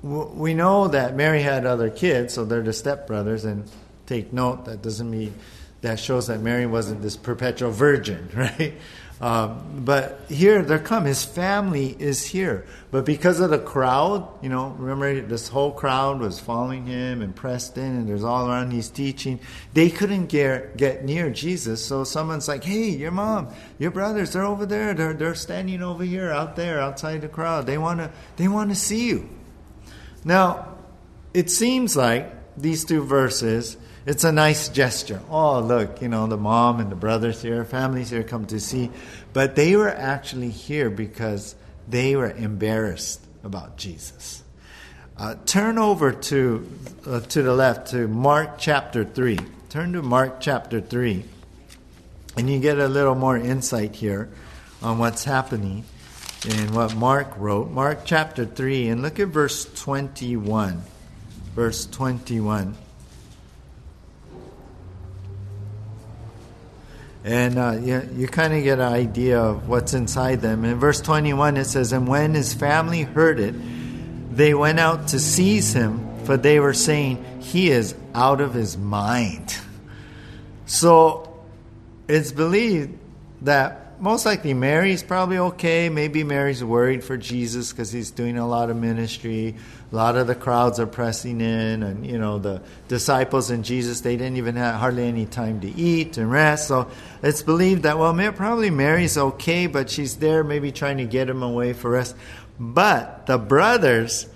[0.03, 3.43] w- we know that Mary had other kids, so they're the stepbrothers.
[3.43, 3.69] And
[4.05, 5.33] take note that doesn't mean
[5.81, 8.73] that shows that Mary wasn't this perpetual virgin, right?
[9.21, 11.05] Um, but here they're come.
[11.05, 12.65] His family is here.
[12.91, 17.35] But because of the crowd, you know, remember this whole crowd was following him and
[17.35, 19.39] pressed in, and there's all around he's teaching.
[19.73, 21.83] They couldn't get get near Jesus.
[21.85, 23.47] So someone's like, "Hey, your mom,
[23.79, 24.93] your brothers, they're over there.
[24.93, 27.65] They're they're standing over here, out there, outside the crowd.
[27.65, 29.29] They wanna they wanna see you."
[30.25, 30.67] Now,
[31.33, 35.21] it seems like these two verses it's a nice gesture.
[35.29, 38.91] Oh, look, you know, the mom and the brothers here, families here come to see.
[39.31, 41.55] But they were actually here because
[41.87, 44.43] they were embarrassed about Jesus.
[45.15, 46.69] Uh, turn over to,
[47.05, 49.37] uh, to the left to Mark chapter 3.
[49.69, 51.23] Turn to Mark chapter 3,
[52.35, 54.29] and you get a little more insight here
[54.81, 55.85] on what's happening.
[56.45, 60.83] in what Mark wrote, Mark chapter 3, and look at verse 21.
[61.55, 62.75] Verse 21.
[67.23, 70.65] And uh, you, you kind of get an idea of what's inside them.
[70.65, 73.55] In verse 21, it says, And when his family heard it,
[74.35, 78.77] they went out to seize him, for they were saying, He is out of his
[78.77, 79.57] mind.
[80.65, 81.33] So
[82.07, 82.97] it's believed
[83.43, 85.87] that most likely Mary's probably okay.
[85.87, 89.55] Maybe Mary's worried for Jesus because he's doing a lot of ministry.
[89.93, 94.01] A lot of the crowds are pressing in, and you know the disciples and Jesus
[94.01, 96.67] they didn't even have hardly any time to eat and rest.
[96.67, 101.29] So it's believed that well, probably Mary's okay, but she's there maybe trying to get
[101.29, 102.17] him away for rest.
[102.59, 104.27] But the brothers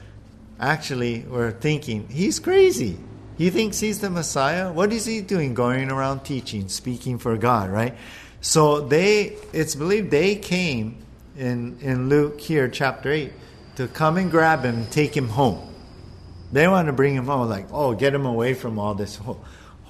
[0.61, 2.97] actually were thinking he's crazy.
[3.37, 4.71] He thinks he's the Messiah.
[4.71, 7.95] What is he doing going around teaching, speaking for God, right?
[8.41, 10.97] So they it's believed they came
[11.37, 13.31] in in Luke here chapter 8
[13.75, 15.73] to come and grab him, take him home.
[16.51, 19.37] They want to bring him home like, "Oh, get him away from all this oh,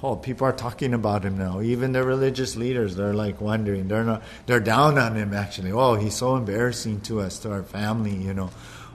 [0.02, 1.60] oh, people are talking about him now.
[1.60, 3.88] Even the religious leaders, they're like wondering.
[3.88, 4.22] They're not.
[4.46, 5.72] They're down on him actually.
[5.72, 8.14] Oh, he's so embarrassing to us, to our family.
[8.14, 8.50] You know,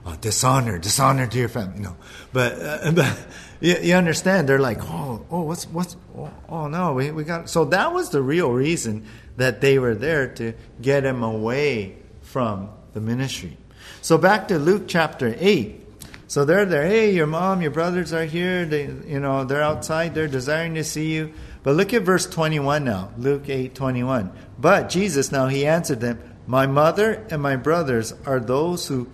[0.06, 1.78] oh, dishonor, dishonor to your family.
[1.78, 1.96] You know,
[2.32, 3.20] but uh, but
[3.60, 4.48] you, you, understand?
[4.48, 5.96] They're like, oh, oh, what's what's?
[6.18, 7.50] Oh, oh, no, we we got.
[7.50, 9.06] So that was the real reason
[9.38, 13.58] that they were there to get him away from the ministry.
[14.02, 15.82] So back to Luke chapter eight.
[16.28, 16.88] So they're there.
[16.88, 18.66] Hey, your mom, your brothers are here.
[18.66, 20.16] They, you know, they're outside.
[20.16, 21.32] They're desiring to see you.
[21.62, 23.12] But look at verse 21 now.
[23.18, 24.32] Luke 8, 21.
[24.58, 29.10] But Jesus, now he answered them, My mother and my brothers are those who,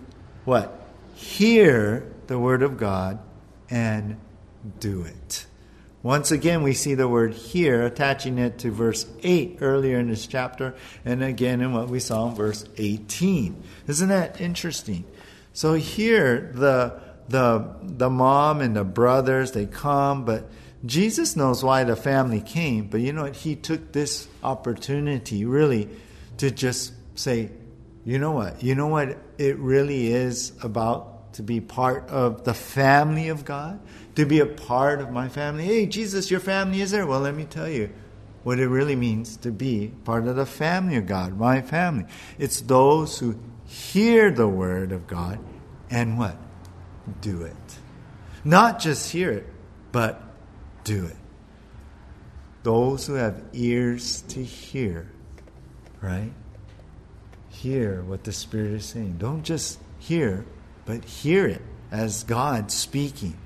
[0.46, 0.88] what?
[1.14, 3.18] Hear the word of God
[3.68, 4.18] and
[4.78, 5.46] do it.
[6.02, 10.26] Once again, we see the word here, attaching it to verse 8 earlier in this
[10.26, 13.62] chapter, and again in what we saw in verse 18.
[13.86, 15.04] Isn't that interesting?
[15.52, 20.48] So here, the the the mom and the brothers they come, but
[20.86, 22.86] Jesus knows why the family came.
[22.88, 23.36] But you know what?
[23.36, 25.88] He took this opportunity really
[26.38, 27.50] to just say,
[28.04, 28.62] you know what?
[28.62, 33.80] You know what it really is about to be part of the family of God,
[34.14, 35.64] to be a part of my family.
[35.64, 37.06] Hey, Jesus, your family is there.
[37.06, 37.90] Well, let me tell you
[38.42, 42.06] what it really means to be part of the family of God, my family.
[42.38, 45.38] It's those who hear the word of God
[45.90, 46.36] and what?
[47.20, 47.54] do it.
[48.44, 49.46] Not just hear it,
[49.92, 50.22] but
[50.84, 51.16] do it.
[52.62, 55.10] Those who have ears to hear,
[56.00, 56.32] right?
[57.48, 59.16] Hear what the Spirit is saying.
[59.18, 60.44] Don't just hear,
[60.84, 63.36] but hear it as God speaking.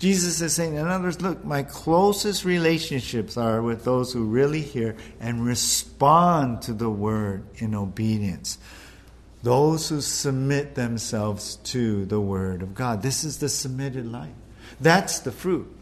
[0.00, 4.62] Jesus is saying, in other words, look, my closest relationships are with those who really
[4.62, 8.58] hear and respond to the word in obedience
[9.42, 13.02] those who submit themselves to the Word of God.
[13.02, 14.34] This is the submitted life.
[14.80, 15.74] That's the fruit.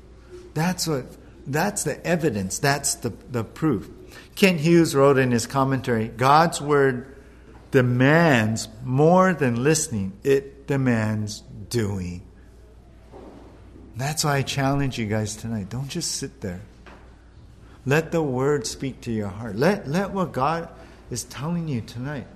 [0.54, 1.07] That's what
[1.46, 2.59] that's the evidence.
[2.59, 3.88] That's the, the proof.
[4.37, 7.16] Kent Hughes wrote in his commentary God's Word
[7.70, 12.22] demands more than listening, it demands doing.
[13.98, 15.68] That's why I challenge you guys tonight.
[15.68, 16.61] Don't just sit there.
[17.84, 19.56] Let the Word speak to your heart.
[19.56, 20.68] Let, let what God
[21.11, 22.26] is telling you tonight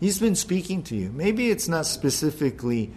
[0.00, 1.10] He's been speaking to you.
[1.10, 2.90] Maybe it's not specifically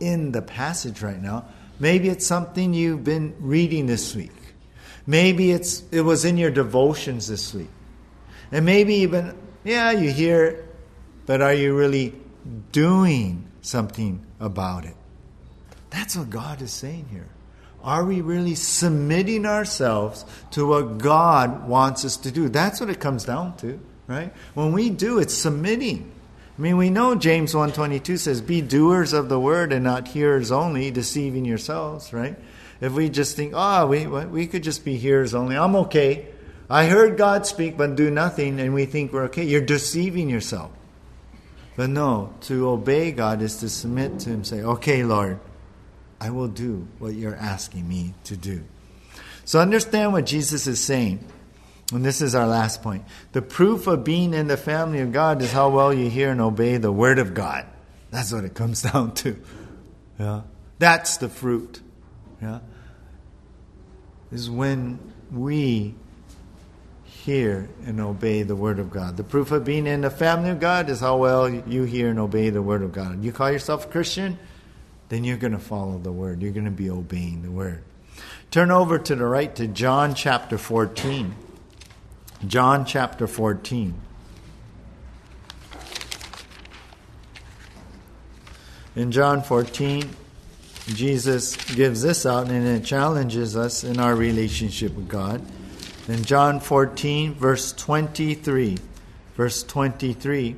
[0.00, 1.44] in the passage right now.
[1.78, 4.32] Maybe it's something you've been reading this week.
[5.06, 7.70] Maybe it's it was in your devotions this week.
[8.50, 10.74] And maybe even yeah, you hear it,
[11.26, 12.14] but are you really
[12.72, 14.96] doing something about it?
[15.90, 17.28] That's what God is saying here.
[17.82, 22.48] Are we really submitting ourselves to what God wants us to do?
[22.48, 24.32] That's what it comes down to, right?
[24.54, 26.10] When we do, it's submitting.
[26.58, 30.50] I mean, we know James 1:22 says, "Be doers of the word and not hearers
[30.50, 32.36] only, deceiving yourselves." Right?
[32.80, 35.56] If we just think, "Oh, we we could just be hearers only.
[35.56, 36.26] I'm okay.
[36.68, 40.70] I heard God speak, but do nothing," and we think we're okay, you're deceiving yourself.
[41.76, 44.42] But no, to obey God is to submit to Him.
[44.42, 45.38] Say, "Okay, Lord,
[46.20, 48.64] I will do what you're asking me to do."
[49.44, 51.24] So understand what Jesus is saying.
[51.92, 53.04] And this is our last point.
[53.32, 56.40] The proof of being in the family of God is how well you hear and
[56.40, 57.64] obey the Word of God.
[58.10, 59.36] That's what it comes down to.
[60.18, 60.42] Yeah.
[60.78, 61.80] That's the fruit.
[62.42, 62.60] Yeah.
[64.30, 64.98] Is when
[65.30, 65.94] we
[67.04, 69.16] hear and obey the Word of God.
[69.16, 72.18] The proof of being in the family of God is how well you hear and
[72.18, 73.24] obey the Word of God.
[73.24, 74.38] You call yourself a Christian,
[75.08, 76.42] then you're going to follow the Word.
[76.42, 77.82] You're going to be obeying the Word.
[78.50, 81.34] Turn over to the right to John chapter 14.
[82.46, 83.94] John chapter 14.
[88.96, 90.08] In John 14,
[90.86, 95.42] Jesus gives this out and it challenges us in our relationship with God.
[96.08, 98.78] In John 14, verse 23,
[99.36, 100.56] verse 23,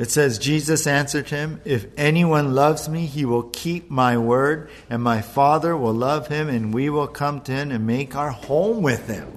[0.00, 5.02] it says, Jesus answered him, If anyone loves me, he will keep my word, and
[5.02, 8.80] my Father will love him, and we will come to him and make our home
[8.80, 9.30] with him.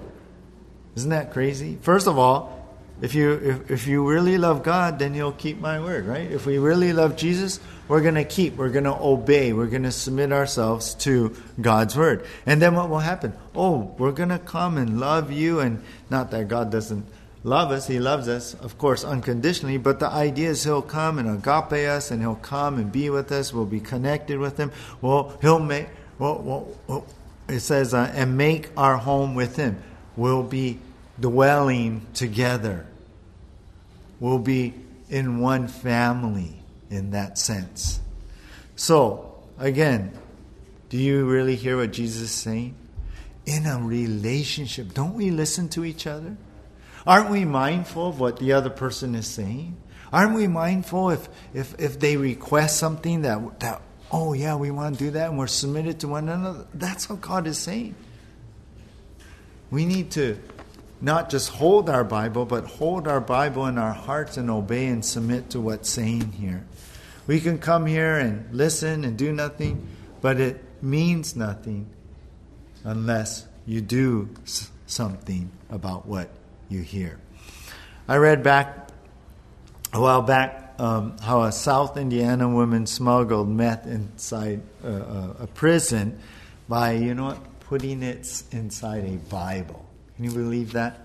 [0.96, 1.78] Isn't that crazy?
[1.82, 2.66] First of all,
[3.02, 6.32] if you if, if you really love God, then you'll keep my word, right?
[6.32, 7.60] If we really love Jesus,
[7.90, 11.98] we're going to keep, we're going to obey, we're going to submit ourselves to God's
[11.98, 12.26] word.
[12.46, 13.34] And then what will happen?
[13.54, 17.06] Oh, we're going to come and love you and not that God doesn't
[17.44, 17.88] love us.
[17.88, 19.78] He loves us, of course, unconditionally.
[19.78, 23.32] But the idea is He'll come and agape us, and He'll come and be with
[23.32, 23.54] us.
[23.54, 24.72] We'll be connected with Him.
[25.02, 25.88] Well, He'll make.
[26.20, 27.08] Well, well, well
[27.48, 29.82] it says, uh, and make our home with Him.
[30.16, 30.80] We'll be
[31.20, 32.88] dwelling together.
[34.20, 34.74] We'll be
[35.10, 38.00] in one family in that sense.
[38.76, 40.18] So, again,
[40.90, 42.76] do you really hear what Jesus is saying?
[43.46, 46.38] In a relationship, don't we listen to each other?
[47.06, 49.78] Aren't we mindful of what the other person is saying?
[50.12, 53.82] Aren't we mindful if, if, if they request something that, that,
[54.12, 56.68] oh yeah, we want to do that and we're submitted to one another?
[56.74, 57.96] That's what God is saying.
[59.72, 60.38] We need to
[61.02, 65.04] not just hold our Bible, but hold our Bible in our hearts and obey and
[65.04, 66.64] submit to what's saying here.
[67.26, 69.88] We can come here and listen and do nothing,
[70.22, 71.90] but it means nothing
[72.84, 74.30] unless you do
[74.86, 76.30] something about what
[76.70, 77.20] you hear.
[78.08, 78.90] I read back
[79.94, 85.48] a while back um, how a South Indiana woman smuggled meth inside uh, uh, a
[85.48, 86.20] prison
[86.68, 89.86] by, you know what, putting it inside a Bible.
[90.16, 91.00] Can you believe that?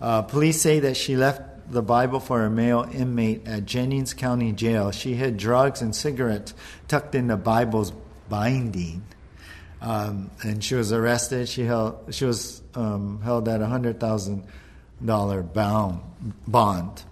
[0.00, 4.52] Uh, police say that she left the Bible for a male inmate at Jennings County
[4.52, 4.90] Jail.
[4.90, 6.54] She hid drugs and cigarettes
[6.86, 7.92] tucked in the Bible's
[8.28, 9.04] binding.
[9.80, 11.48] Um, and she was arrested.
[11.48, 12.12] She held.
[12.14, 14.44] She was um, held at a hundred thousand
[15.04, 17.02] dollar bond,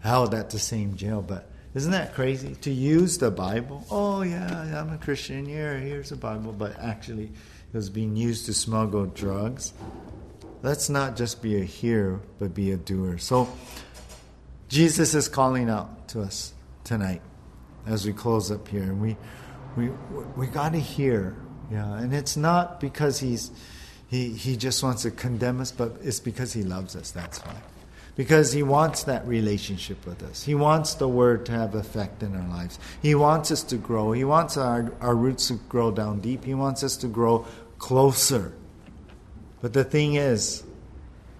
[0.00, 1.22] held at the same jail.
[1.22, 3.84] But isn't that crazy to use the Bible?
[3.90, 5.46] Oh yeah, I'm a Christian.
[5.46, 6.52] Here, here's the Bible.
[6.52, 9.72] But actually, it was being used to smuggle drugs.
[10.62, 13.18] Let's not just be a hearer, but be a doer.
[13.18, 13.48] So,
[14.68, 16.54] Jesus is calling out to us
[16.84, 17.20] tonight
[17.86, 19.16] as we close up here, and we
[19.76, 19.90] we
[20.36, 21.36] we got to hear,
[21.70, 21.98] yeah.
[21.98, 23.50] And it's not because he's
[24.12, 27.10] he he just wants to condemn us, but it's because he loves us.
[27.10, 27.56] That's why.
[28.14, 30.44] Because he wants that relationship with us.
[30.44, 32.78] He wants the word to have effect in our lives.
[33.00, 34.12] He wants us to grow.
[34.12, 36.44] He wants our, our roots to grow down deep.
[36.44, 37.46] He wants us to grow
[37.78, 38.52] closer
[39.62, 40.64] but the thing is,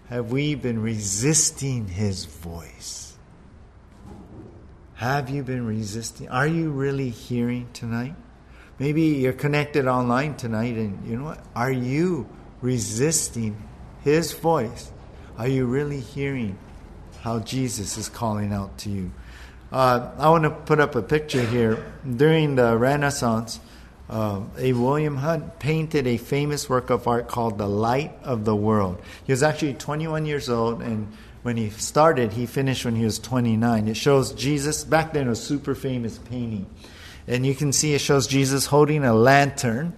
[0.08, 3.16] have we been resisting his voice?
[4.94, 6.28] Have you been resisting?
[6.28, 8.14] Are you really hearing tonight?
[8.78, 11.44] Maybe you're connected online tonight, and you know what?
[11.56, 12.28] Are you
[12.62, 13.60] resisting
[14.02, 14.90] his voice?
[15.36, 16.56] Are you really hearing
[17.20, 19.12] how Jesus is calling out to you?
[19.70, 21.82] Uh, I want to put up a picture here.
[22.04, 23.58] During the Renaissance,
[24.10, 28.54] uh, a William Hunt painted a famous work of art called The Light of the
[28.54, 29.00] World.
[29.24, 31.10] He was actually 21 years old, and
[31.42, 33.88] when he started, he finished when he was 29.
[33.88, 36.66] It shows Jesus, back then, a super famous painting.
[37.26, 39.94] And you can see it shows Jesus holding a lantern,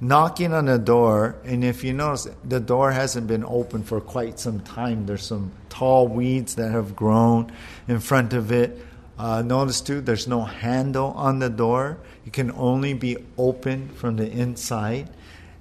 [0.00, 1.36] knocking on a door.
[1.44, 5.06] And if you notice, the door hasn't been open for quite some time.
[5.06, 7.52] There's some tall weeds that have grown
[7.86, 8.84] in front of it.
[9.18, 11.98] Uh, notice too, there's no handle on the door.
[12.24, 15.10] It can only be opened from the inside.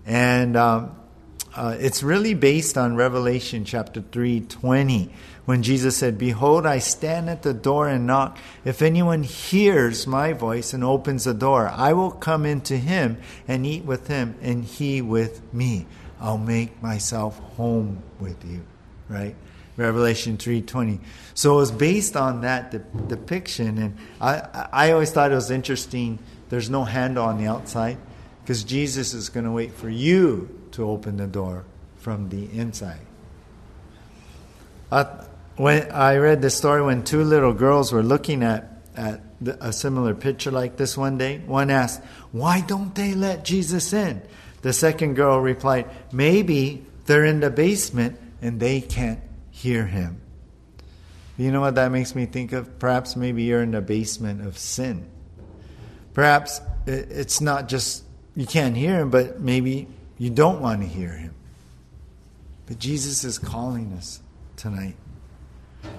[0.05, 0.95] And um,
[1.55, 5.11] uh, it's really based on Revelation chapter 3 20,
[5.47, 8.37] when Jesus said, Behold, I stand at the door and knock.
[8.65, 13.17] If anyone hears my voice and opens the door, I will come into him
[13.47, 15.85] and eat with him, and he with me.
[16.19, 18.65] I'll make myself home with you.
[19.07, 19.35] Right?
[19.77, 20.99] Revelation 3:20.
[21.33, 25.49] So it was based on that de- depiction, and I I always thought it was
[25.49, 26.19] interesting.
[26.49, 27.97] There's no handle on the outside
[28.43, 31.63] because Jesus is going to wait for you to open the door
[31.95, 32.99] from the inside.
[35.57, 39.21] When I read the story when two little girls were looking at at
[39.59, 42.01] a similar picture like this one day, one asked,
[42.31, 44.21] "Why don't they let Jesus in?"
[44.61, 50.21] The second girl replied, "Maybe they're in the basement and they can't hear him.
[51.37, 52.79] You know what that makes me think of?
[52.79, 55.05] Perhaps maybe you're in the basement of sin.
[56.13, 58.03] Perhaps it's not just
[58.35, 59.87] you can't hear him, but maybe
[60.17, 61.33] you don't want to hear him.
[62.65, 64.19] But Jesus is calling us
[64.55, 64.95] tonight.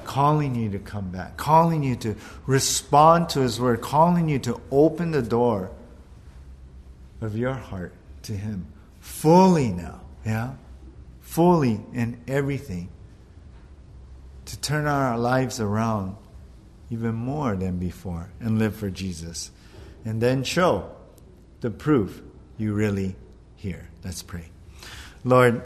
[0.05, 2.15] Calling you to come back, calling you to
[2.47, 5.71] respond to His Word, calling you to open the door
[7.21, 8.67] of your heart to Him
[9.01, 10.53] fully now, yeah?
[11.21, 12.89] Fully in everything.
[14.47, 16.17] To turn our lives around
[16.91, 19.51] even more than before and live for Jesus.
[20.05, 20.91] And then show
[21.61, 22.23] the proof
[22.57, 23.17] you really
[23.57, 23.89] hear.
[24.05, 24.51] Let's pray.
[25.25, 25.57] Lord,